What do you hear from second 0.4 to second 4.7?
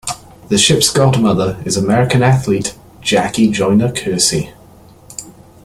The ship's godmother is American athlete Jackie Joyner-Kersee.